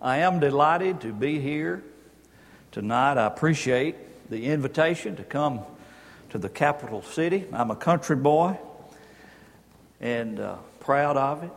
[0.00, 1.82] I am delighted to be here
[2.70, 3.16] tonight.
[3.16, 5.60] I appreciate the invitation to come
[6.30, 7.46] to the capital city.
[7.50, 8.58] I'm a country boy
[9.98, 11.50] and uh, proud of it.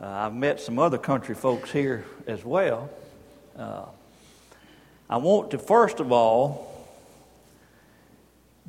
[0.00, 2.88] Uh, I've met some other country folks here as well.
[3.54, 3.84] Uh,
[5.10, 6.88] I want to, first of all,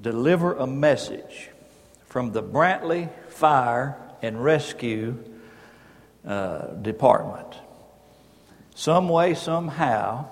[0.01, 1.49] deliver a message
[2.07, 5.17] from the Brantley Fire and Rescue
[6.27, 7.55] uh, Department
[8.79, 10.25] some way, somehow,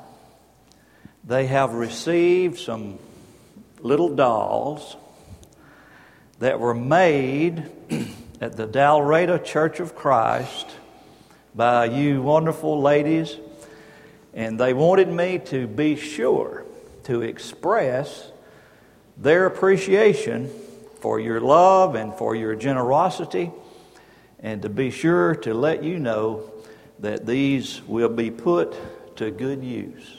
[1.26, 2.98] they have received some
[3.82, 4.96] little dolls
[6.40, 7.70] that were made
[8.40, 10.66] at the Dalraida Church of Christ
[11.56, 13.36] by you wonderful ladies,
[14.34, 16.64] and they wanted me to be sure
[17.04, 18.32] to express
[19.18, 20.50] their appreciation
[21.02, 23.52] for your love and for your generosity,
[24.40, 26.50] and to be sure to let you know
[27.00, 28.76] that these will be put
[29.18, 30.18] to good use.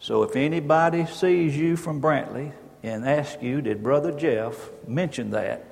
[0.00, 5.64] So if anybody sees you from Brantley and asks you, Did Brother Jeff mention that?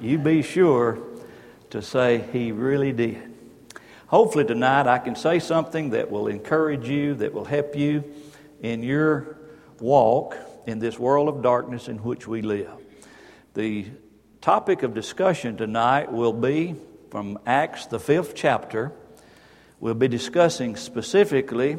[0.00, 0.98] You be sure
[1.70, 3.22] to say he really did.
[4.06, 8.02] Hopefully, tonight I can say something that will encourage you, that will help you
[8.60, 9.36] in your
[9.78, 12.72] walk in this world of darkness in which we live.
[13.54, 13.86] The
[14.40, 16.74] topic of discussion tonight will be
[17.10, 18.92] from Acts, the fifth chapter
[19.80, 21.78] We'll be discussing specifically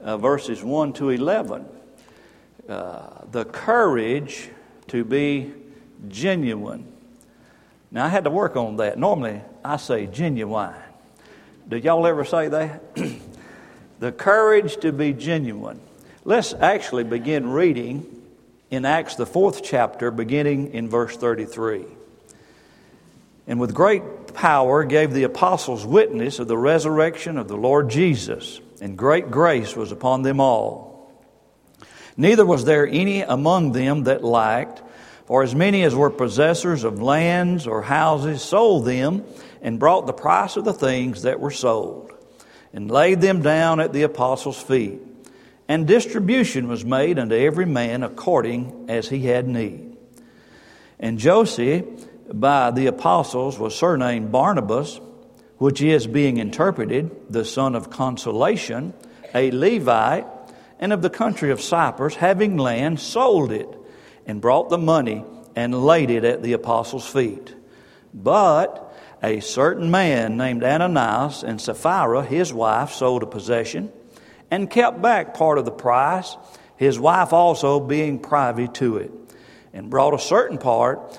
[0.00, 1.66] uh, verses 1 to 11.
[2.68, 4.48] Uh, the courage
[4.86, 5.52] to be
[6.08, 6.86] genuine.
[7.90, 8.98] Now, I had to work on that.
[8.98, 10.74] Normally, I say genuine.
[11.68, 12.96] Do y'all ever say that?
[13.98, 15.80] the courage to be genuine.
[16.24, 18.06] Let's actually begin reading
[18.70, 21.84] in Acts, the fourth chapter, beginning in verse 33
[23.50, 24.02] and with great
[24.34, 29.76] power gave the apostles witness of the resurrection of the Lord Jesus, and great grace
[29.76, 31.12] was upon them all.
[32.16, 34.82] Neither was there any among them that lacked,
[35.26, 39.24] for as many as were possessors of lands or houses sold them
[39.62, 42.12] and brought the price of the things that were sold,
[42.72, 45.00] and laid them down at the apostles' feet.
[45.68, 49.96] And distribution was made unto every man according as he had need.
[50.98, 51.84] And Joseph,
[52.32, 55.00] by the apostles was surnamed Barnabas,
[55.58, 58.94] which is being interpreted the son of consolation,
[59.34, 60.26] a Levite,
[60.78, 63.68] and of the country of Cyprus, having land, sold it,
[64.26, 65.24] and brought the money
[65.54, 67.54] and laid it at the apostles' feet.
[68.14, 68.86] But
[69.22, 73.92] a certain man named Ananias and Sapphira, his wife, sold a possession
[74.50, 76.36] and kept back part of the price,
[76.76, 79.12] his wife also being privy to it,
[79.72, 81.18] and brought a certain part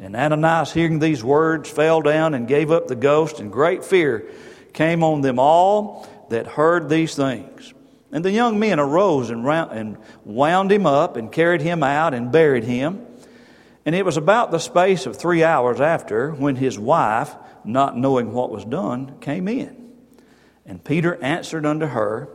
[0.00, 4.28] And Ananias, hearing these words, fell down and gave up the ghost, and great fear
[4.72, 7.74] came on them all that heard these things.
[8.12, 12.64] And the young men arose and, wound him up and carried him out and buried
[12.64, 13.04] him.
[13.84, 18.32] And it was about the space of three hours after when his wife, not knowing
[18.32, 19.92] what was done, came in.
[20.64, 22.28] And Peter answered unto her,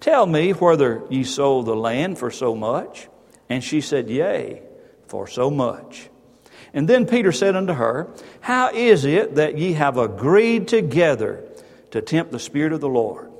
[0.00, 3.08] Tell me whether ye sold the land for so much.
[3.48, 4.62] And she said, Yea,
[5.06, 6.09] for so much.
[6.72, 8.08] And then Peter said unto her,
[8.40, 11.44] How is it that ye have agreed together
[11.90, 13.30] to tempt the Spirit of the Lord?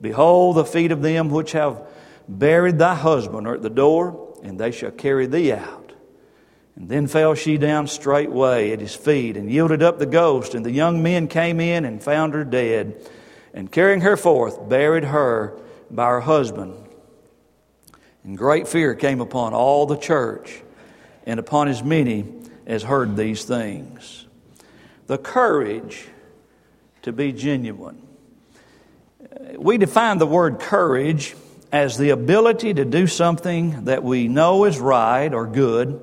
[0.00, 1.80] Behold, the feet of them which have
[2.28, 5.92] buried thy husband are at the door, and they shall carry thee out.
[6.76, 10.54] And then fell she down straightway at his feet, and yielded up the ghost.
[10.54, 13.08] And the young men came in and found her dead,
[13.54, 15.58] and carrying her forth, buried her
[15.90, 16.74] by her husband.
[18.22, 20.62] And great fear came upon all the church
[21.26, 22.22] and upon as many
[22.68, 24.26] has heard these things.
[25.06, 26.06] The courage
[27.02, 28.06] to be genuine.
[29.56, 31.34] We define the word courage
[31.72, 36.00] as the ability to do something that we know is right or good,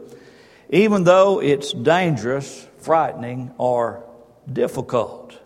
[0.69, 4.03] even though it's dangerous, frightening, or
[4.51, 5.37] difficult.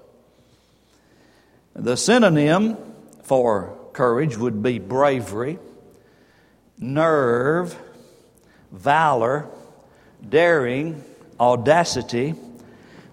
[1.74, 2.78] The synonym
[3.24, 5.60] for courage would be bravery,
[6.78, 7.78] nerve,
[8.72, 9.50] valor,
[10.28, 11.04] daring,
[11.40, 12.36] audacity,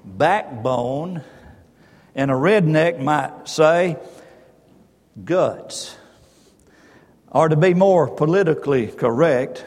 [0.04, 1.22] backbone,
[2.14, 3.96] and a redneck might say
[5.24, 5.96] guts.
[7.30, 9.64] or to be more politically correct,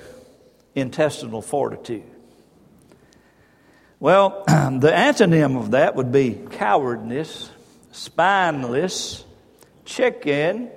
[0.73, 2.03] intestinal fortitude.
[3.99, 7.49] Well, the antonym of that would be cowardness,
[7.91, 9.23] spineless,
[9.85, 10.69] chicken,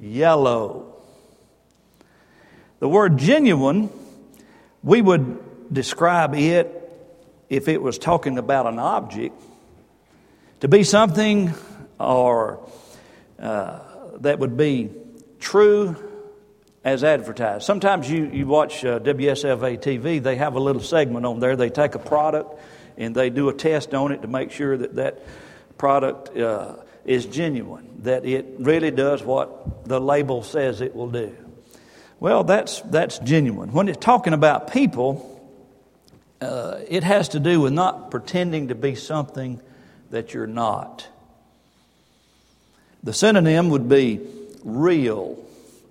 [0.00, 0.94] yellow.
[2.78, 3.90] The word genuine,
[4.86, 6.72] we would describe it
[7.50, 9.34] if it was talking about an object
[10.60, 11.52] to be something
[11.98, 12.64] or
[13.40, 13.80] uh,
[14.18, 14.90] that would be
[15.40, 15.96] true
[16.84, 17.64] as advertised.
[17.64, 21.56] Sometimes you, you watch uh, WSFA TV, they have a little segment on there.
[21.56, 22.56] They take a product
[22.96, 25.20] and they do a test on it to make sure that that
[25.78, 31.36] product uh, is genuine, that it really does what the label says it will do.
[32.18, 33.72] Well, that's, that's genuine.
[33.72, 35.32] When it's talking about people,
[36.40, 39.60] uh, it has to do with not pretending to be something
[40.10, 41.06] that you're not.
[43.02, 44.20] The synonym would be
[44.64, 45.38] real,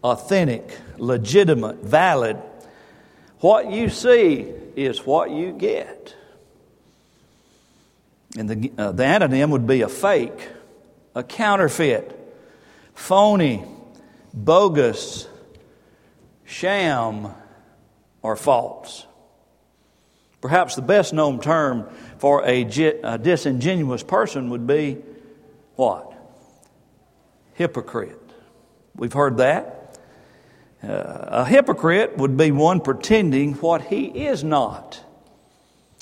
[0.03, 2.37] authentic, legitimate, valid.
[3.39, 6.15] What you see is what you get.
[8.37, 10.49] And the, uh, the antonym would be a fake,
[11.13, 12.11] a counterfeit,
[12.93, 13.63] phony,
[14.33, 15.27] bogus,
[16.45, 17.33] sham,
[18.21, 19.05] or false.
[20.41, 24.97] Perhaps the best known term for a, disingenuous person would be
[25.75, 26.13] what?
[27.53, 28.21] Hypocrite.
[28.95, 29.99] We've heard that.
[30.83, 35.03] Uh, a hypocrite would be one pretending what he is not.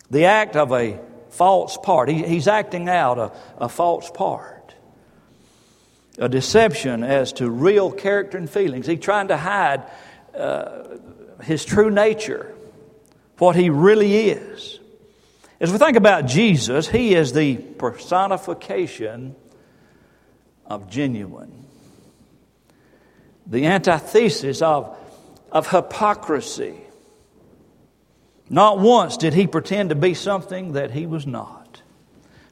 [0.09, 0.99] The act of a
[1.29, 2.09] false part.
[2.09, 4.75] He, he's acting out a, a false part.
[6.17, 8.87] A deception as to real character and feelings.
[8.87, 9.83] He's trying to hide
[10.37, 10.97] uh,
[11.43, 12.53] his true nature,
[13.37, 14.79] what he really is.
[15.59, 19.35] As we think about Jesus, he is the personification
[20.65, 21.65] of genuine,
[23.45, 24.97] the antithesis of,
[25.51, 26.75] of hypocrisy.
[28.49, 31.81] Not once did he pretend to be something that he was not.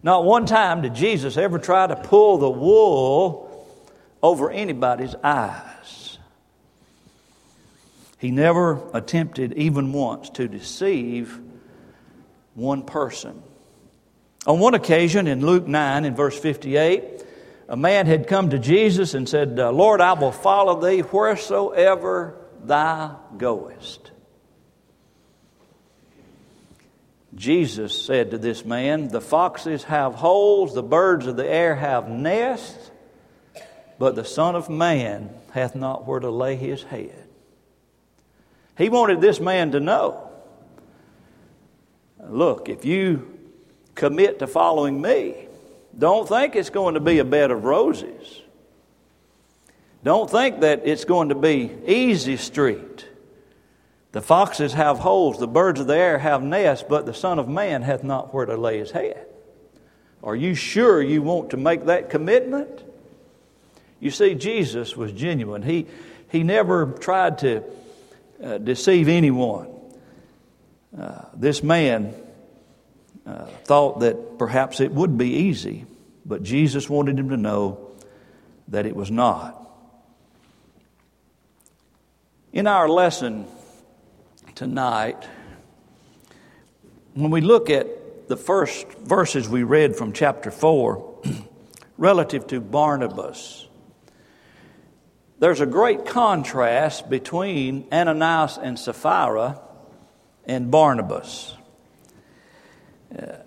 [0.04, 3.68] Not one time did Jesus ever try to pull the wool
[4.24, 5.71] over anybody's eyes.
[8.22, 11.40] He never attempted, even once, to deceive
[12.54, 13.42] one person.
[14.46, 17.26] On one occasion in Luke 9, in verse 58,
[17.68, 22.36] a man had come to Jesus and said, uh, Lord, I will follow thee wheresoever
[22.64, 24.12] thou goest.
[27.34, 32.08] Jesus said to this man, The foxes have holes, the birds of the air have
[32.08, 32.92] nests,
[33.98, 37.30] but the Son of Man hath not where to lay his head.
[38.78, 40.32] He wanted this man to know
[42.30, 43.38] look, if you
[43.96, 45.48] commit to following me,
[45.98, 48.42] don't think it's going to be a bed of roses.
[50.04, 53.06] Don't think that it's going to be easy street.
[54.14, 57.48] The foxes have holes, the birds of the air have nests, but the Son of
[57.48, 59.26] Man hath not where to lay his head.
[60.24, 62.84] Are you sure you want to make that commitment?
[64.00, 65.62] You see, Jesus was genuine.
[65.62, 65.88] He,
[66.30, 67.64] he never tried to
[68.44, 69.70] uh, deceive anyone.
[70.98, 72.14] Uh, this man
[73.26, 75.86] uh, thought that perhaps it would be easy,
[76.26, 77.92] but Jesus wanted him to know
[78.68, 79.58] that it was not.
[82.52, 83.48] In our lesson
[84.56, 85.28] tonight,
[87.14, 91.22] when we look at the first verses we read from chapter 4
[91.98, 93.68] relative to Barnabas,
[95.42, 99.60] there's a great contrast between Ananias and Sapphira
[100.46, 101.56] and Barnabas.
[103.12, 103.38] Uh,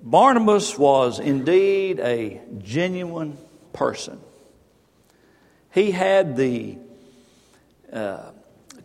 [0.00, 3.36] Barnabas was indeed a genuine
[3.72, 4.20] person.
[5.74, 6.78] He had the
[7.92, 8.30] uh,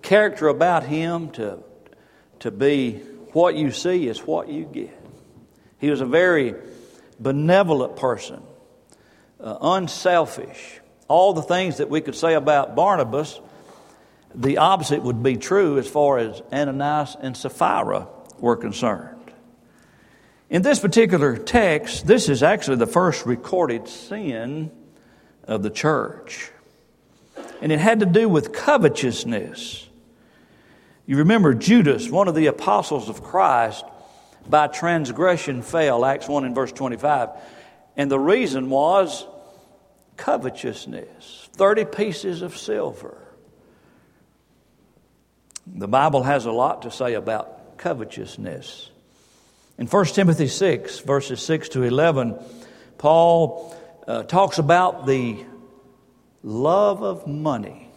[0.02, 1.60] character about him to,
[2.40, 2.94] to be
[3.34, 5.00] what you see is what you get.
[5.78, 6.56] He was a very
[7.20, 8.42] benevolent person,
[9.40, 10.80] uh, unselfish.
[11.08, 13.40] All the things that we could say about Barnabas,
[14.34, 18.08] the opposite would be true as far as Ananias and Sapphira
[18.40, 19.12] were concerned.
[20.50, 24.72] In this particular text, this is actually the first recorded sin
[25.44, 26.52] of the church.
[27.62, 29.88] And it had to do with covetousness.
[31.06, 33.86] You remember Judas, one of the apostles of Christ,
[34.48, 37.30] by transgression fell, Acts 1 and verse 25.
[37.98, 39.26] And the reason was
[40.18, 43.18] covetousness 30 pieces of silver.
[45.66, 48.90] The Bible has a lot to say about covetousness.
[49.78, 52.36] In 1 Timothy 6, verses 6 to 11,
[52.98, 53.76] Paul
[54.08, 55.44] uh, talks about the
[56.44, 57.90] love of money.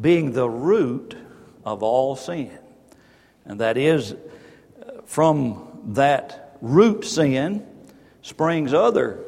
[0.00, 1.16] being the root
[1.64, 2.58] of all sin.
[3.44, 4.14] And that is,
[5.06, 7.66] from that root sin
[8.22, 9.20] springs other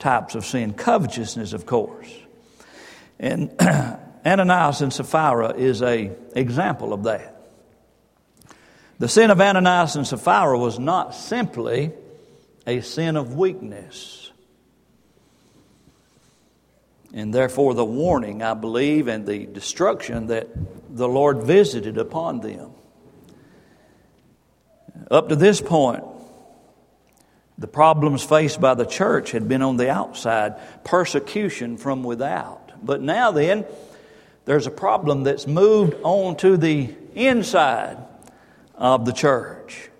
[0.00, 2.12] types of sin, covetousness, of course.
[3.18, 3.54] And
[4.26, 7.36] Ananias and Sapphira is a example of that.
[8.98, 11.92] The sin of Ananias and Sapphira was not simply
[12.66, 14.30] a sin of weakness.
[17.12, 20.48] And therefore, the warning, I believe, and the destruction that
[20.88, 22.70] the Lord visited upon them.
[25.10, 26.04] Up to this point,
[27.60, 32.72] the problems faced by the church had been on the outside, persecution from without.
[32.82, 33.66] But now then,
[34.46, 37.98] there's a problem that's moved on to the inside
[38.74, 39.90] of the church.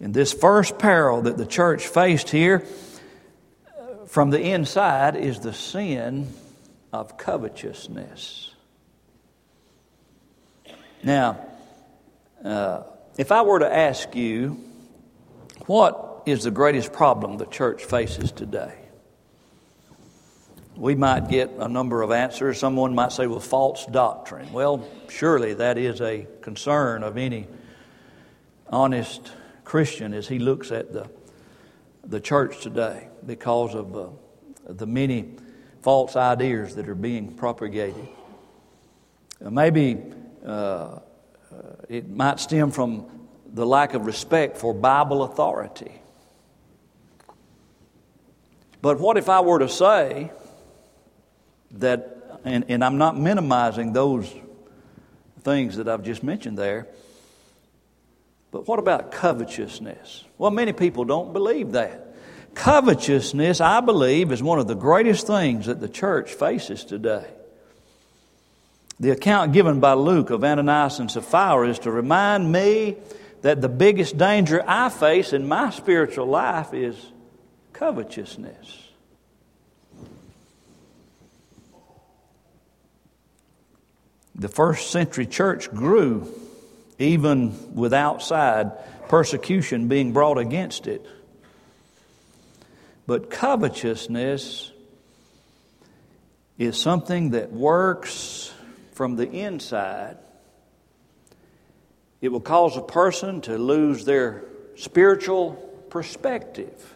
[0.00, 2.62] And this first peril that the church faced here
[4.06, 6.30] from the inside is the sin
[6.92, 8.54] of covetousness.
[11.02, 11.38] Now,
[12.44, 12.82] uh,
[13.16, 14.62] if I were to ask you,
[15.66, 18.74] what is the greatest problem the church faces today?
[20.76, 22.58] We might get a number of answers.
[22.58, 24.52] Someone might say, well, false doctrine.
[24.52, 27.46] Well, surely that is a concern of any
[28.68, 29.32] honest
[29.64, 31.08] Christian as he looks at the,
[32.04, 34.08] the church today because of uh,
[34.66, 35.36] the many
[35.82, 38.08] false ideas that are being propagated.
[39.44, 40.00] Uh, maybe
[40.46, 40.98] uh,
[41.88, 43.21] it might stem from
[43.52, 45.92] the lack of respect for Bible authority.
[48.80, 50.32] But what if I were to say
[51.72, 54.32] that, and, and I'm not minimizing those
[55.42, 56.88] things that I've just mentioned there,
[58.50, 60.24] but what about covetousness?
[60.36, 62.14] Well, many people don't believe that.
[62.54, 67.26] Covetousness, I believe, is one of the greatest things that the church faces today.
[69.00, 72.98] The account given by Luke of Ananias and Sapphira is to remind me
[73.42, 76.96] that the biggest danger I face in my spiritual life is
[77.72, 78.88] covetousness.
[84.34, 86.32] The first century church grew
[86.98, 88.72] even with outside
[89.08, 91.04] persecution being brought against it.
[93.06, 94.70] But covetousness
[96.58, 98.52] is something that works
[98.92, 100.16] from the inside
[102.22, 104.44] it will cause a person to lose their
[104.76, 105.54] spiritual
[105.90, 106.94] perspective.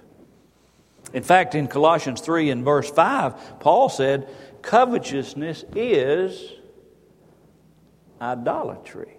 [1.12, 4.28] In fact, in Colossians 3 and verse 5, Paul said,
[4.62, 6.52] Covetousness is
[8.20, 9.16] idolatry.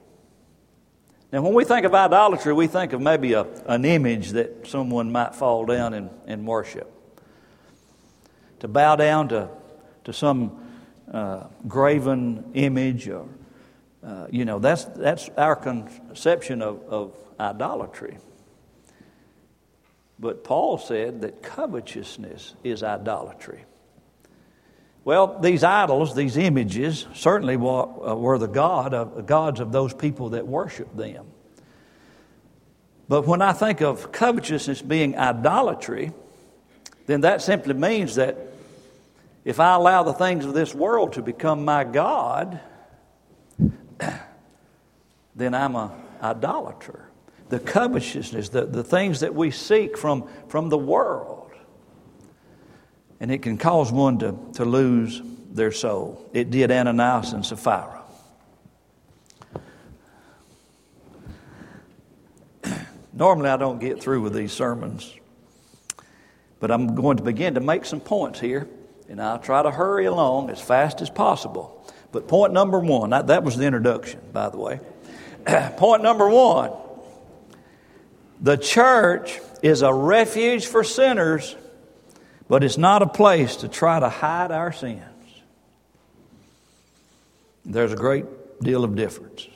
[1.31, 5.11] Now, when we think of idolatry, we think of maybe a, an image that someone
[5.11, 6.89] might fall down and, and worship.
[8.59, 9.49] To bow down to,
[10.05, 10.63] to some
[11.11, 13.27] uh, graven image or
[14.07, 18.17] uh, you know, that's, that's our conception of, of idolatry.
[20.17, 23.65] But Paul said that covetousness is idolatry.
[25.03, 29.93] Well, these idols, these images, certainly were, uh, were the god of, gods of those
[29.93, 31.25] people that worship them.
[33.09, 36.13] But when I think of covetousness being idolatry,
[37.07, 38.37] then that simply means that
[39.43, 42.59] if I allow the things of this world to become my God,
[45.35, 47.09] then I'm an idolater.
[47.49, 51.51] The covetousness, the, the things that we seek from, from the world.
[53.19, 56.29] And it can cause one to, to lose their soul.
[56.33, 58.03] It did Ananias and Sapphira.
[63.13, 65.13] Normally, I don't get through with these sermons,
[66.59, 68.67] but I'm going to begin to make some points here,
[69.09, 71.73] and I'll try to hurry along as fast as possible.
[72.11, 74.79] But point number one, that, was the introduction, by the way.
[75.77, 76.71] point number one
[78.39, 81.55] the church is a refuge for sinners,
[82.47, 85.01] but it's not a place to try to hide our sins.
[87.65, 88.25] There's a great
[88.61, 89.47] deal of difference.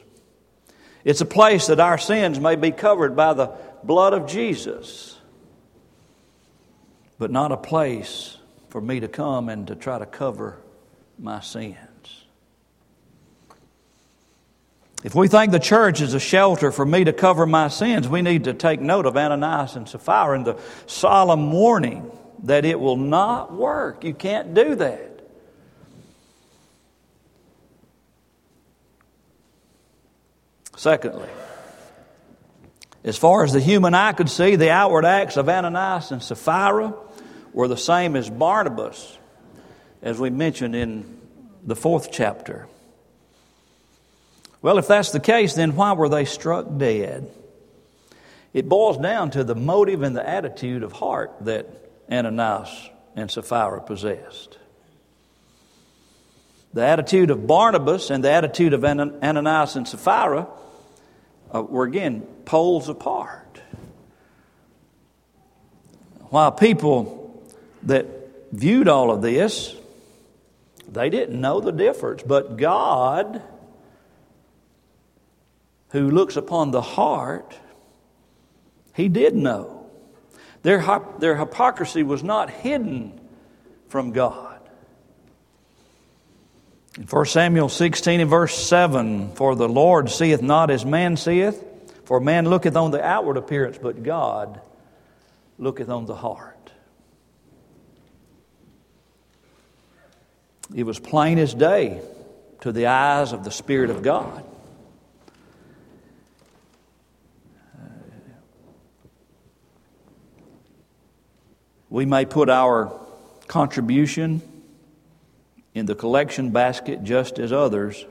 [1.04, 3.52] It's a place that our sins may be covered by the
[3.84, 5.18] blood of Jesus,
[7.18, 8.38] but not a place
[8.70, 10.58] for me to come and to try to cover
[11.20, 11.78] my sins.
[15.04, 18.22] If we think the church is a shelter for me to cover my sins, we
[18.22, 22.12] need to take note of Ananias and Sapphira and the solemn warning
[22.44, 24.04] that it will not work.
[24.04, 25.08] You can't do that.
[30.78, 31.30] Secondly,
[33.04, 36.94] as far as the human eye could see, the outward acts of Ananias and Sapphira
[37.54, 39.18] were the same as Barnabas,
[40.04, 41.20] as we mentioned in
[41.64, 42.68] the fourth chapter
[44.62, 47.30] Well, if that's the case, then why were they struck dead?
[48.54, 51.68] It boils down to the motive and the attitude of heart that
[52.12, 54.58] Ananias and Sapphira possessed.
[56.74, 60.48] The attitude of Barnabas and the attitude of Ananias and Sapphira
[61.54, 63.62] uh, were again poles apart.
[66.30, 67.44] While people
[67.84, 68.06] that
[68.54, 69.76] viewed all of this,
[70.90, 73.42] they didn't know the difference, but God,
[75.92, 77.58] who looks upon the heart,
[78.94, 79.90] He did know.
[80.64, 80.84] Their,
[81.20, 83.20] their hypocrisy was not hidden
[83.88, 84.60] from God.
[86.98, 91.64] In 1 Samuel 16 and verse 7, For the Lord seeth not as man seeth,
[92.06, 94.60] for man looketh on the outward appearance, but God
[95.58, 96.72] looketh on the heart.
[100.74, 102.02] It was plain as day
[102.62, 104.46] to the eyes of the Spirit of God.
[111.92, 112.98] We may put our
[113.48, 114.42] contribution
[115.74, 118.06] in the collection basket just as others.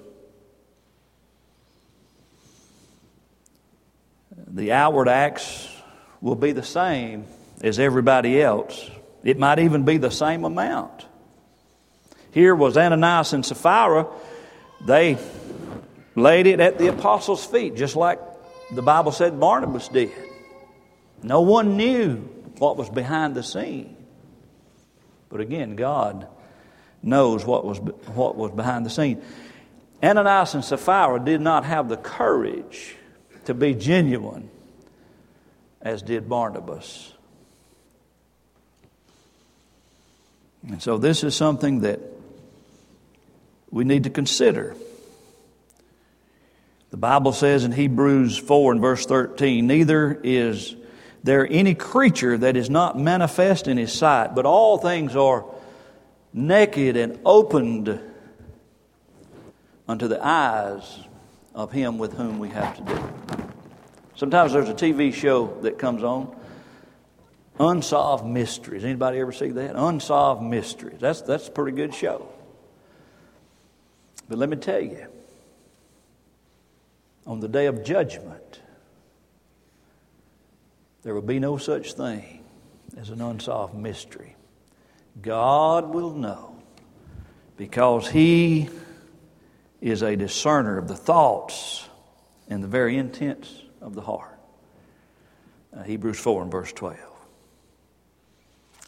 [4.37, 5.67] The outward acts
[6.21, 7.25] will be the same
[7.63, 8.91] as everybody else.
[9.25, 11.07] It might even be the same amount.
[12.33, 14.07] Here was Ananias and Sapphira.
[14.85, 15.17] They
[16.15, 18.19] laid it at the apostles' feet, just like
[18.75, 20.13] the Bible said Barnabas did.
[21.23, 22.29] No one knew
[22.61, 23.97] what was behind the scene.
[25.31, 26.29] But again, God
[27.03, 29.23] knows what was, what was behind the scene.
[30.03, 32.97] Ananias and Sapphira did not have the courage
[33.47, 34.51] to be genuine
[35.81, 37.15] as did Barnabas.
[40.69, 42.01] And so, this is something that
[43.71, 44.77] we need to consider.
[46.91, 50.75] The Bible says in Hebrews 4 and verse 13, Neither is
[51.23, 55.45] there any creature that is not manifest in his sight, but all things are
[56.33, 58.01] naked and opened
[59.89, 61.01] unto the eyes
[61.55, 63.45] of him with whom we have to do.
[64.15, 66.35] Sometimes there's a TV show that comes on,
[67.59, 68.85] Unsolved Mysteries.
[68.85, 69.77] Anybody ever see that?
[69.77, 70.99] Unsolved Mysteries.
[71.01, 72.27] That's, that's a pretty good show.
[74.29, 75.07] But let me tell you,
[77.27, 78.61] on the day of judgment,
[81.03, 82.45] there will be no such thing
[82.97, 84.37] as an unsolved mystery.
[85.23, 86.57] God will know
[87.57, 88.69] because He
[89.81, 91.89] is a discerner of the thoughts
[92.49, 94.39] and the very intents of the heart.
[95.77, 96.99] Uh, Hebrews 4 and verse 12.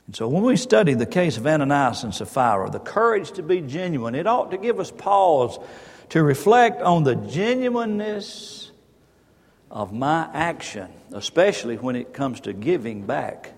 [0.07, 3.61] And so when we study the case of Ananias and Sapphira, the courage to be
[3.61, 5.59] genuine, it ought to give us pause
[6.11, 8.72] to reflect on the genuineness
[9.73, 13.55] of my action, especially when it comes to giving back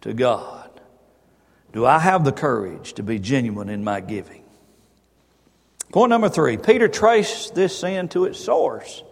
[0.00, 0.70] to God.
[1.72, 4.44] Do I have the courage to be genuine in my giving?
[5.92, 9.02] Point number three Peter traced this sin to its source.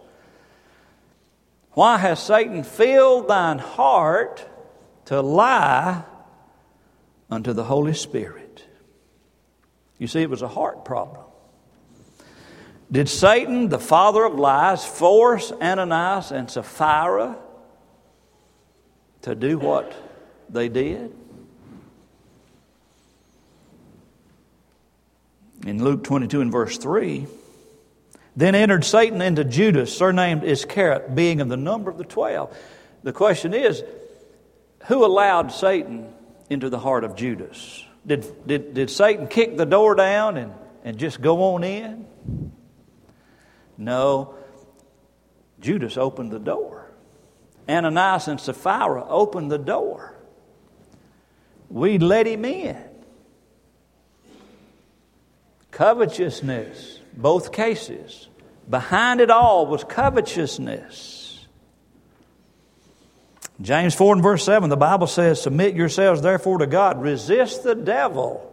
[1.71, 4.47] Why has Satan filled thine heart
[5.05, 6.03] to lie
[7.29, 8.63] unto the Holy Spirit?
[9.97, 11.25] You see, it was a heart problem.
[12.91, 17.37] Did Satan, the father of lies, force Ananias and Sapphira
[19.21, 19.93] to do what
[20.49, 21.13] they did?
[25.65, 27.27] in Luke 22 and verse 3.
[28.35, 32.55] Then entered Satan into Judas, surnamed Iscariot, being of the number of the twelve.
[33.03, 33.83] The question is
[34.85, 36.13] who allowed Satan
[36.49, 37.83] into the heart of Judas?
[38.05, 42.05] Did, did, did Satan kick the door down and, and just go on in?
[43.79, 44.35] No.
[45.59, 46.91] Judas opened the door.
[47.67, 50.15] Ananias and Sapphira opened the door.
[51.69, 52.77] We let him in.
[55.71, 58.27] Covetousness, both cases.
[58.69, 61.47] Behind it all was covetousness.
[63.61, 67.75] James 4 and verse 7, the Bible says, Submit yourselves therefore to God, resist the
[67.75, 68.45] devil,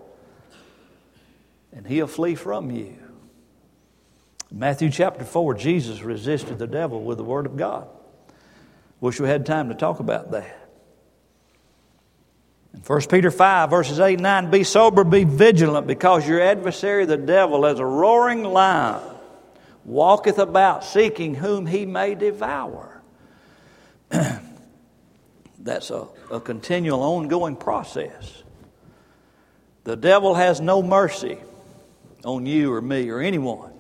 [1.73, 3.06] and he'll flee from you.
[4.51, 7.89] Matthew chapter 4, Jesus resisted the devil with the word of God.
[9.01, 10.67] Wish we had time to talk about that.
[12.87, 17.17] 1 Peter 5, verses 8 and 9 Be sober, be vigilant, because your adversary, the
[17.17, 19.03] devil, as a roaring lion,
[19.85, 23.03] walketh about seeking whom he may devour.
[25.59, 28.43] That's a, a continual, ongoing process.
[29.85, 31.39] The devil has no mercy
[32.25, 33.73] on you or me or anyone.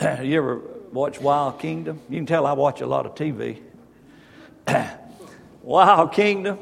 [0.22, 2.00] you ever watch Wild Kingdom?
[2.08, 3.60] You can tell I watch a lot of TV.
[5.62, 6.58] Wild Kingdom.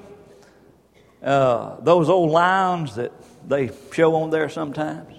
[1.23, 3.13] Uh, those old lions that
[3.47, 5.15] they show on there sometimes.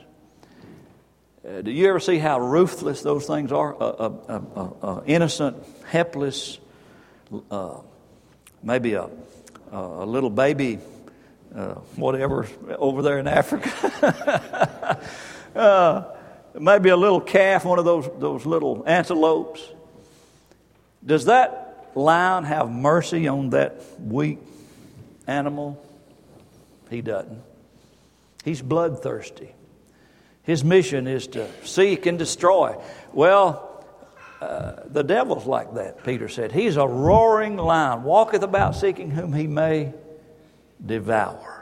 [1.48, 3.74] Uh, do you ever see how ruthless those things are?
[3.80, 5.56] A, innocent,
[5.86, 6.60] helpless,
[7.50, 7.78] uh,
[8.62, 9.10] maybe a,
[9.72, 10.80] a little baby,
[11.56, 15.00] uh, whatever, over there in Africa.
[16.58, 19.62] Maybe a little calf, one of those, those little antelopes.
[21.06, 24.40] Does that lion have mercy on that weak
[25.28, 25.84] animal?
[26.90, 27.42] He doesn't.
[28.44, 29.54] He's bloodthirsty.
[30.44, 32.76] His mission is to seek and destroy.
[33.14, 33.86] Well,
[34.42, 36.52] uh, the devil's like that, Peter said.
[36.52, 39.94] He's a roaring lion, walketh about seeking whom he may
[40.84, 41.59] devour.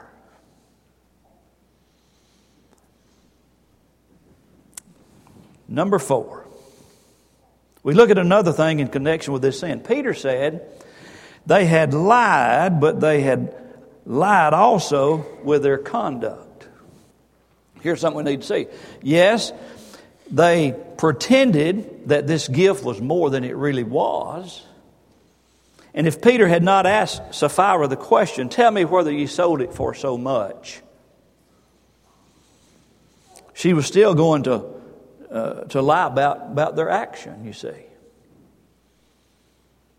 [5.68, 6.46] Number four,
[7.82, 9.80] we look at another thing in connection with this sin.
[9.80, 10.66] Peter said
[11.46, 13.54] they had lied, but they had
[14.04, 16.66] lied also with their conduct.
[17.80, 18.66] Here's something we need to see.
[19.02, 19.52] Yes,
[20.30, 24.64] they pretended that this gift was more than it really was.
[25.94, 29.72] And if Peter had not asked Sapphira the question, Tell me whether you sold it
[29.72, 30.80] for so much,
[33.54, 34.64] she was still going to,
[35.30, 37.86] uh, to lie about, about their action, you see.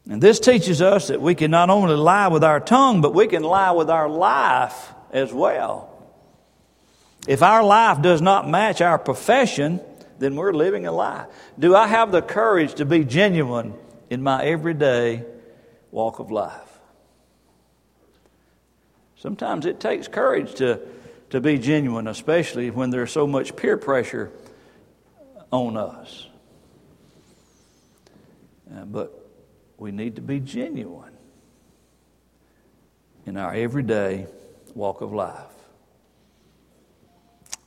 [0.09, 3.27] And this teaches us that we can not only lie with our tongue, but we
[3.27, 5.85] can lie with our life as well.
[7.27, 9.79] If our life does not match our profession,
[10.17, 11.27] then we're living a lie.
[11.59, 13.75] Do I have the courage to be genuine
[14.09, 15.25] in my everyday
[15.91, 16.79] walk of life?
[19.15, 20.79] Sometimes it takes courage to,
[21.29, 24.31] to be genuine, especially when there's so much peer pressure
[25.51, 26.27] on us.
[28.71, 29.29] Uh, but
[29.77, 31.13] we need to be genuine
[33.25, 34.27] in our everyday
[34.75, 35.45] walk of life.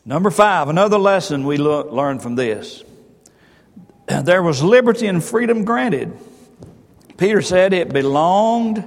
[0.04, 2.82] Number five, another lesson we learn from this.
[4.22, 6.12] There was liberty and freedom granted.
[7.16, 8.84] Peter said it belonged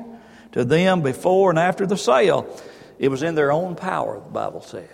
[0.52, 2.46] to them before and after the sale.
[3.00, 4.90] It was in their own power, the Bible says.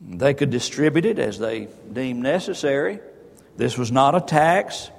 [0.00, 3.00] They could distribute it as they deemed necessary.
[3.56, 4.90] This was not a tax.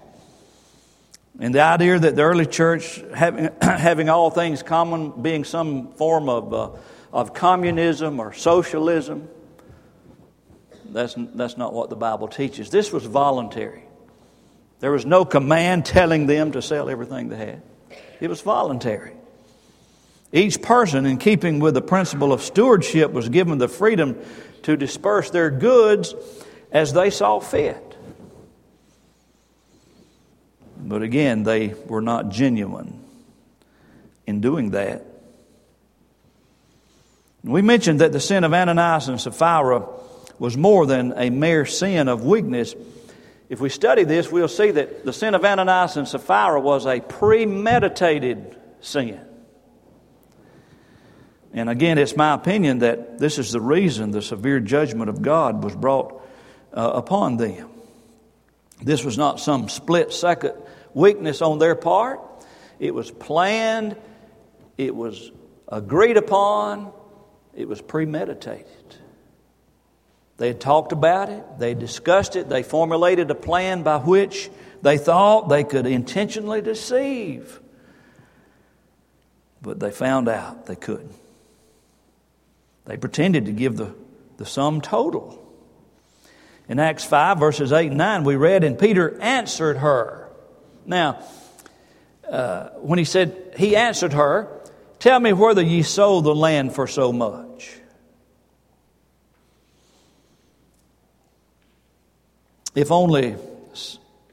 [1.39, 6.27] And the idea that the early church, having, having all things common, being some form
[6.27, 6.69] of uh,
[7.11, 9.27] of communism or socialism.
[10.85, 12.69] That's, that's not what the Bible teaches.
[12.69, 13.83] This was voluntary.
[14.79, 17.61] There was no command telling them to sell everything they had,
[18.19, 19.13] it was voluntary.
[20.31, 24.15] Each person, in keeping with the principle of stewardship, was given the freedom
[24.63, 26.13] to disperse their goods
[26.71, 27.97] as they saw fit.
[30.77, 33.03] But again, they were not genuine
[34.25, 35.05] in doing that.
[37.43, 39.87] We mentioned that the sin of Ananias and Sapphira
[40.39, 42.75] was more than a mere sin of weakness.
[43.49, 46.99] If we study this, we'll see that the sin of Ananias and Sapphira was a
[46.99, 49.19] premeditated sin.
[51.53, 55.63] And again, it's my opinion that this is the reason the severe judgment of God
[55.63, 56.21] was brought
[56.73, 57.69] uh, upon them.
[58.81, 60.53] This was not some split second
[60.93, 62.19] weakness on their part,
[62.79, 63.95] it was planned,
[64.77, 65.31] it was
[65.67, 66.91] agreed upon,
[67.53, 68.65] it was premeditated.
[70.37, 74.49] They had talked about it, they discussed it, they formulated a plan by which
[74.81, 77.59] they thought they could intentionally deceive.
[79.61, 81.13] But they found out they couldn't.
[82.89, 83.93] They pretended to give the,
[84.37, 85.39] the sum total.
[86.67, 90.27] In Acts 5, verses 8 and 9, we read, And Peter answered her.
[90.87, 91.23] Now,
[92.27, 94.47] uh, when he said, He answered her,
[94.97, 97.75] Tell me whether ye sold the land for so much.
[102.73, 103.35] If only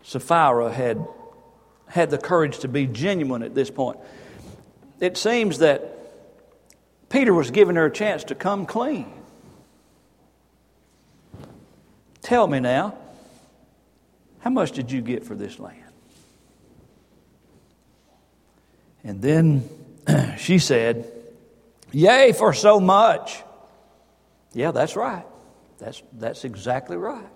[0.02, 1.06] Sapphira had
[1.88, 3.98] had the courage to be genuine at this point.
[4.98, 5.95] It seems that
[7.08, 9.12] Peter was giving her a chance to come clean.
[12.22, 12.96] Tell me now,
[14.40, 15.82] how much did you get for this land?
[19.04, 19.68] And then
[20.38, 21.12] she said,
[21.92, 23.42] Yea, for so much.
[24.52, 25.24] Yeah, that's right.
[25.78, 27.28] That's, that's exactly right.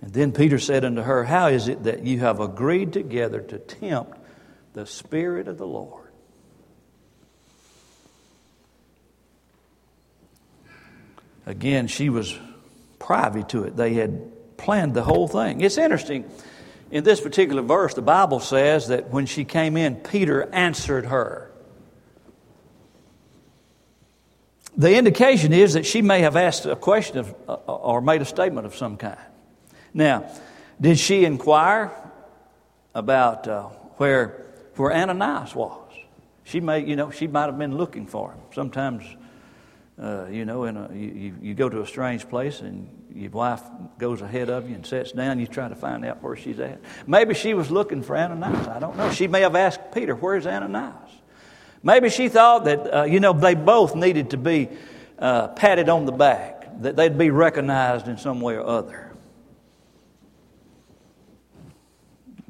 [0.00, 3.58] And then Peter said unto her, How is it that you have agreed together to
[3.58, 4.18] tempt
[4.72, 6.07] the Spirit of the Lord?
[11.48, 12.38] Again, she was
[12.98, 13.74] privy to it.
[13.74, 15.62] They had planned the whole thing.
[15.62, 16.30] It's interesting.
[16.90, 21.50] In this particular verse, the Bible says that when she came in, Peter answered her.
[24.76, 28.26] The indication is that she may have asked a question of, uh, or made a
[28.26, 29.18] statement of some kind.
[29.94, 30.30] Now,
[30.78, 31.90] did she inquire
[32.94, 33.62] about uh,
[33.96, 34.44] where,
[34.76, 35.94] where Ananias was?
[36.44, 38.40] She may, you know, she might have been looking for him.
[38.54, 39.02] Sometimes,
[40.00, 43.62] uh, you know, in a, you, you go to a strange place and your wife
[43.98, 45.40] goes ahead of you and sits down.
[45.40, 46.80] You try to find out where she's at.
[47.06, 48.68] Maybe she was looking for Ananias.
[48.68, 49.10] I don't know.
[49.10, 51.10] She may have asked Peter, "Where's Ananias?"
[51.82, 54.68] Maybe she thought that, uh, you know, they both needed to be
[55.18, 59.16] uh, patted on the back, that they'd be recognized in some way or other.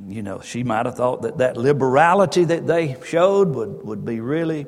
[0.07, 4.21] You know, she might have thought that that liberality that they showed would, would be
[4.21, 4.67] really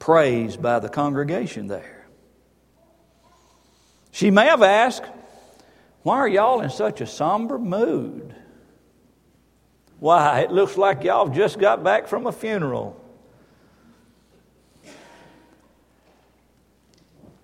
[0.00, 2.08] praised by the congregation there.
[4.10, 5.04] She may have asked,
[6.02, 8.34] Why are y'all in such a somber mood?
[10.00, 12.96] Why, it looks like y'all just got back from a funeral.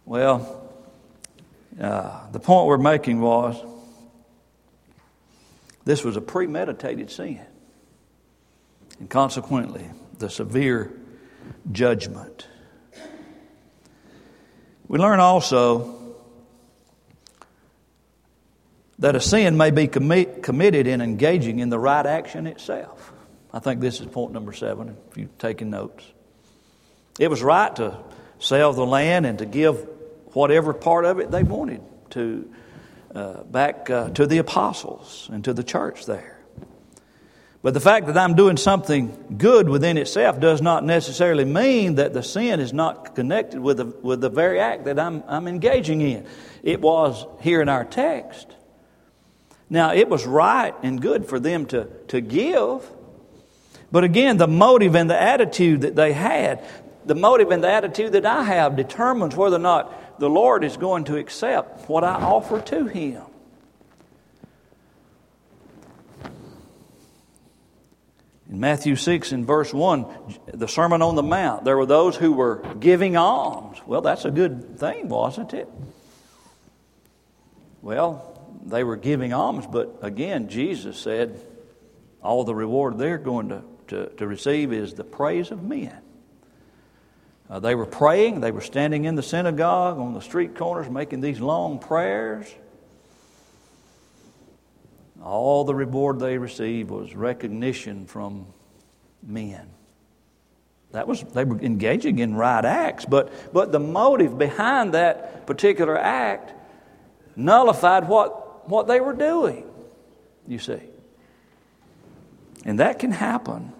[0.06, 0.72] Well,
[1.80, 3.62] uh, the point we're making was
[5.84, 7.40] this was a premeditated sin.
[8.98, 9.84] And consequently,
[10.18, 10.92] the severe
[11.70, 12.46] judgment.
[14.88, 16.14] We learn also
[18.98, 23.12] that a sin may be commit, committed in engaging in the right action itself.
[23.52, 26.04] I think this is point number seven, if you're taking notes.
[27.18, 27.98] It was right to
[28.38, 29.86] sell the land and to give
[30.32, 31.80] whatever part of it they wanted
[32.10, 32.50] to
[33.14, 36.35] uh, back uh, to the apostles and to the church there.
[37.66, 42.12] But the fact that I'm doing something good within itself does not necessarily mean that
[42.12, 46.00] the sin is not connected with the, with the very act that I'm, I'm engaging
[46.00, 46.28] in.
[46.62, 48.46] It was here in our text.
[49.68, 52.88] Now, it was right and good for them to, to give,
[53.90, 56.64] but again, the motive and the attitude that they had,
[57.04, 60.76] the motive and the attitude that I have determines whether or not the Lord is
[60.76, 63.24] going to accept what I offer to Him.
[68.48, 70.06] In Matthew 6 and verse 1,
[70.54, 73.78] the Sermon on the Mount, there were those who were giving alms.
[73.86, 75.68] Well, that's a good thing, wasn't it?
[77.82, 81.40] Well, they were giving alms, but again, Jesus said
[82.22, 85.96] all the reward they're going to, to, to receive is the praise of men.
[87.48, 88.40] Uh, they were praying.
[88.40, 92.52] They were standing in the synagogue on the street corners making these long prayers.
[95.22, 98.46] All the reward they received was recognition from
[99.22, 99.68] men.
[100.92, 105.98] That was they were engaging in right acts, but but the motive behind that particular
[105.98, 106.52] act
[107.34, 109.68] nullified what what they were doing.
[110.46, 110.80] You see.
[112.64, 113.72] And that can happen.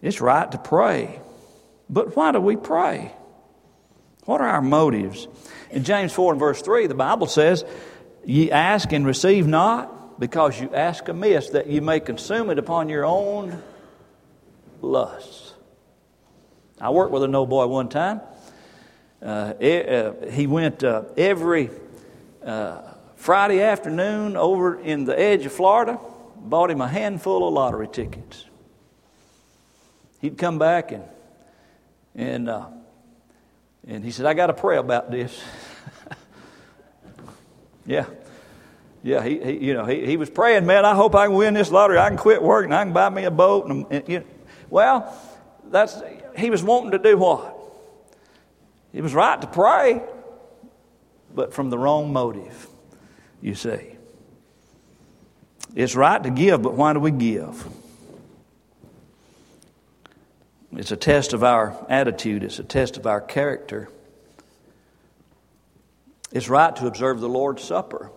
[0.00, 1.20] It's right to pray.
[1.88, 3.12] But why do we pray?
[4.24, 5.28] What are our motives?
[5.70, 7.64] In James 4 and verse 3, the Bible says,
[8.24, 12.88] Ye ask and receive not, because you ask amiss, that you may consume it upon
[12.88, 13.60] your own
[14.80, 15.52] lusts.
[16.80, 18.20] I worked with a no boy one time.
[19.20, 21.70] Uh, uh, he went uh, every
[22.46, 22.82] uh,
[23.16, 25.98] Friday afternoon over in the edge of Florida,
[26.36, 28.44] bought him a handful of lottery tickets.
[30.20, 31.02] He'd come back and
[32.14, 32.66] and, uh,
[33.88, 35.42] and he said, I got to pray about this.
[37.86, 38.04] yeah.
[39.02, 41.54] Yeah, he, he, you know, he, he was praying, man, I hope I can win
[41.54, 41.98] this lottery.
[41.98, 43.66] I can quit work and I can buy me a boat.
[43.66, 44.26] And, and you know,
[44.70, 45.18] well,
[45.70, 46.00] that's,
[46.36, 47.58] he was wanting to do what?
[48.92, 50.02] It was right to pray,
[51.34, 52.68] but from the wrong motive,
[53.40, 53.96] you see.
[55.74, 57.66] It's right to give, but why do we give?
[60.72, 63.88] It's a test of our attitude, it's a test of our character.
[66.30, 68.10] It's right to observe the Lord's Supper.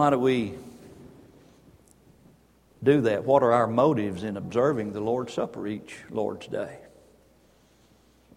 [0.00, 0.54] Why do we
[2.82, 3.24] do that?
[3.24, 6.78] What are our motives in observing the Lord's Supper each Lord's Day?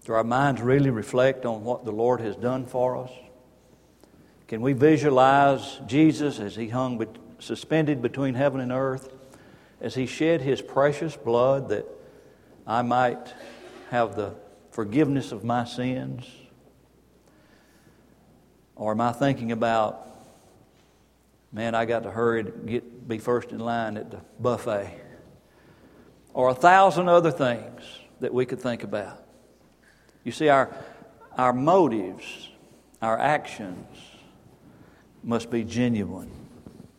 [0.04, 3.12] Do our minds really reflect on what the Lord has done for us?
[4.50, 7.02] Can we visualize Jesus as he hung
[7.40, 9.14] suspended between heaven and earth?
[9.80, 11.86] as He shed His precious blood that
[12.68, 13.34] I might
[13.90, 14.34] have the
[14.72, 16.30] forgiveness of my sins?
[18.76, 20.10] Or am I thinking about,
[21.54, 25.00] man, I got to hurry to get, be first in line at the buffet?
[26.34, 27.82] Or a thousand other things
[28.20, 29.24] that we could think about.
[30.24, 30.76] You see, our,
[31.38, 32.50] our motives,
[33.02, 33.86] our actions
[35.24, 36.32] must be genuine.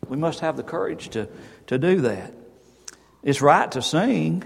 [0.07, 1.27] We must have the courage to,
[1.67, 2.33] to do that.
[3.23, 4.43] It's right to sing,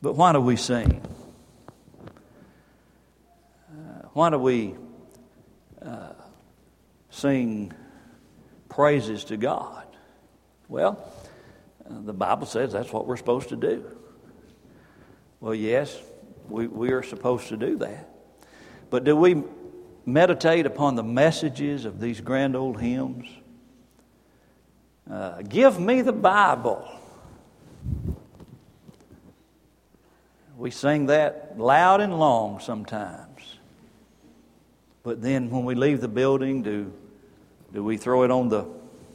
[0.00, 1.02] but why do we sing?
[3.70, 4.76] Uh, why do we
[5.82, 6.12] uh,
[7.10, 7.74] sing
[8.68, 9.86] praises to God?
[10.68, 11.02] Well,
[11.88, 13.84] uh, the Bible says that's what we're supposed to do.
[15.40, 15.96] Well, yes,
[16.48, 18.08] we, we are supposed to do that.
[18.90, 19.42] But do we
[20.04, 23.26] meditate upon the messages of these grand old hymns?
[25.10, 26.86] Uh, give me the Bible.
[30.56, 33.58] We sing that loud and long sometimes.
[35.02, 36.92] But then when we leave the building, do,
[37.72, 38.66] do we throw it on the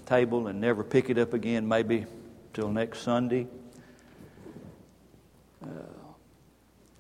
[0.06, 2.06] table and never pick it up again, maybe
[2.54, 3.48] till next Sunday?
[5.64, 5.68] Uh,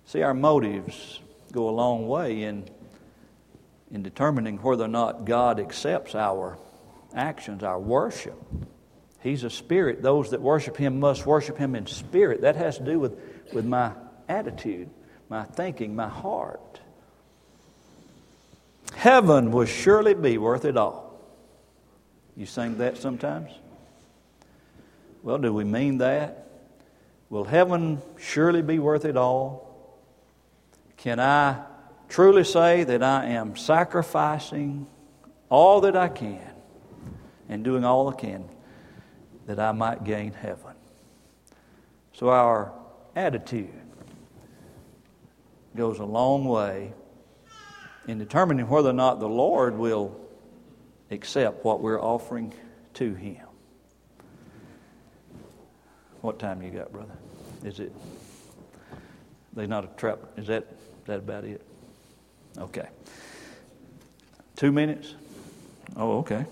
[0.05, 1.19] see, our motives
[1.51, 2.65] go a long way in,
[3.91, 6.57] in determining whether or not God accepts our
[7.13, 8.41] actions, our worship.
[9.21, 10.01] He's a spirit.
[10.01, 12.41] Those that worship Him must worship Him in spirit.
[12.41, 13.17] That has to do with,
[13.53, 13.91] with my
[14.27, 14.89] attitude,
[15.29, 16.81] my thinking, my heart.
[18.95, 21.12] Heaven will surely be worth it all.
[22.35, 23.51] You sing that sometimes?
[25.21, 26.47] Well, do we mean that?
[27.29, 29.97] Will heaven surely be worth it all?
[30.97, 31.63] Can I
[32.09, 34.87] truly say that I am sacrificing
[35.49, 36.53] all that I can
[37.49, 38.49] and doing all I can
[39.45, 40.73] that I might gain heaven?
[42.13, 42.73] So, our
[43.15, 43.73] attitude
[45.75, 46.93] goes a long way
[48.07, 50.22] in determining whether or not the Lord will
[51.13, 52.53] accept what we're offering
[52.95, 53.45] to Him.
[56.21, 57.15] What time you got, brother?
[57.63, 57.93] Is it?
[59.53, 60.19] They not a trap.
[60.37, 60.65] Is that
[61.05, 61.61] that about it?
[62.57, 62.87] Okay.
[64.55, 65.13] Two minutes.
[65.95, 66.45] Oh, okay.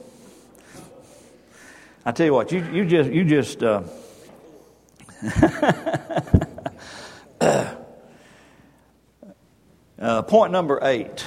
[2.06, 3.64] I tell you what, you you just you just.
[3.64, 3.84] Uh,
[10.02, 11.24] Uh, point number eight.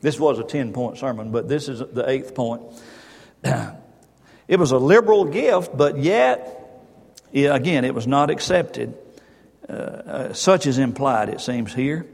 [0.00, 2.62] This was a 10 point sermon, but this is the eighth point.
[3.42, 6.82] it was a liberal gift, but yet,
[7.34, 8.96] again, it was not accepted.
[9.68, 12.06] Uh, uh, such is implied, it seems here.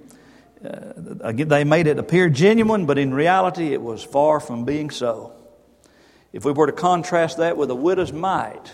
[0.65, 4.91] Uh, again, they made it appear genuine, but in reality, it was far from being
[4.91, 5.33] so.
[6.33, 8.73] If we were to contrast that with a widow's mite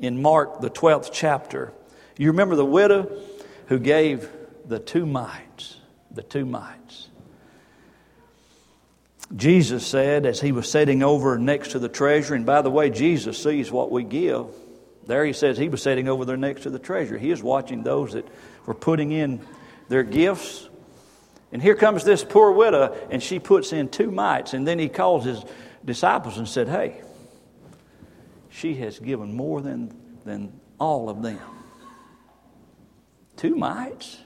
[0.00, 1.72] in Mark, the 12th chapter,
[2.18, 3.10] you remember the widow
[3.68, 4.28] who gave
[4.66, 5.76] the two mites.
[6.10, 7.08] The two mites.
[9.34, 12.90] Jesus said as he was sitting over next to the treasure, and by the way,
[12.90, 14.46] Jesus sees what we give.
[15.06, 17.16] There he says he was sitting over there next to the treasure.
[17.16, 18.26] He is watching those that
[18.66, 19.40] were putting in
[19.88, 20.68] their gifts.
[21.52, 24.54] And here comes this poor widow, and she puts in two mites.
[24.54, 25.44] And then he calls his
[25.84, 27.00] disciples and said, Hey,
[28.50, 31.40] she has given more than, than all of them.
[33.36, 34.18] Two mites?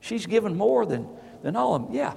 [0.00, 1.08] She's given more than,
[1.42, 1.94] than all of them.
[1.94, 2.14] Yeah,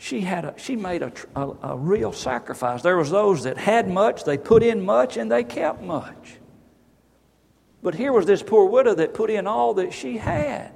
[0.00, 2.80] she, had a, she made a, a, a real sacrifice.
[2.80, 6.38] There was those that had much, they put in much, and they kept much.
[7.82, 10.72] But here was this poor widow that put in all that she had.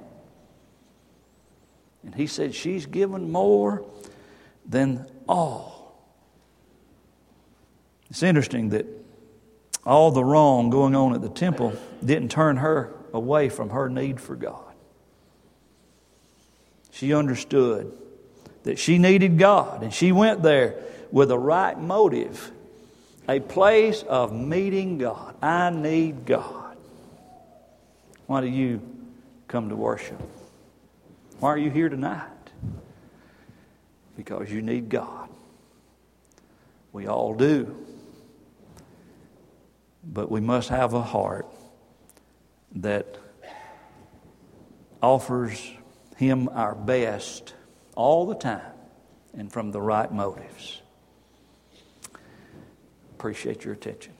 [2.03, 3.83] And he said, She's given more
[4.63, 5.97] than all.
[8.11, 8.85] It's interesting that
[9.87, 14.21] all the wrong going on at the temple didn't turn her away from her need
[14.21, 14.75] for God.
[16.91, 17.91] She understood
[18.65, 20.75] that she needed God, and she went there
[21.11, 22.51] with a right motive,
[23.29, 25.35] a place of meeting God.
[25.41, 26.75] I need God.
[28.25, 28.81] Why do you
[29.47, 30.19] come to worship?
[31.39, 32.27] Why are you here tonight?
[34.17, 35.29] Because you need God.
[36.91, 37.75] We all do.
[40.03, 41.45] But we must have a heart
[42.77, 43.19] that
[45.03, 45.71] offers
[46.17, 47.53] him our best
[47.95, 48.73] all the time
[49.37, 50.81] and from the right motives.
[53.17, 54.14] Appreciate your attention.